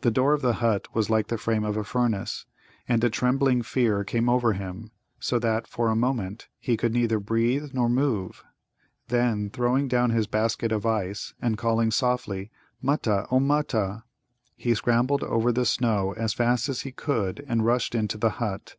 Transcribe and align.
The 0.00 0.10
door 0.10 0.32
of 0.32 0.40
the 0.40 0.54
hut 0.54 0.88
was 0.94 1.10
like 1.10 1.26
the 1.26 1.36
frame 1.36 1.64
of 1.64 1.76
a 1.76 1.84
furnace. 1.84 2.46
And 2.88 3.04
a 3.04 3.10
trembling 3.10 3.60
fear 3.60 4.04
came 4.04 4.26
over 4.26 4.54
him, 4.54 4.90
so 5.18 5.38
that 5.38 5.66
for 5.66 5.90
a 5.90 5.94
moment 5.94 6.48
he 6.58 6.78
could 6.78 6.94
neither 6.94 7.20
breathe 7.20 7.74
nor 7.74 7.90
move. 7.90 8.42
Then, 9.08 9.50
throwing 9.50 9.86
down 9.86 10.12
his 10.12 10.26
basket 10.26 10.72
of 10.72 10.86
ice, 10.86 11.34
and 11.42 11.58
calling 11.58 11.90
softly, 11.90 12.50
"Mutta, 12.80 13.26
O 13.30 13.38
Mutta!" 13.38 14.04
he 14.56 14.72
scrambled 14.74 15.22
over 15.24 15.52
the 15.52 15.66
snow 15.66 16.14
as 16.16 16.32
fast 16.32 16.70
as 16.70 16.80
he 16.80 16.90
could 16.90 17.44
and 17.46 17.62
rushed 17.62 17.94
into 17.94 18.16
the 18.16 18.30
hut. 18.40 18.76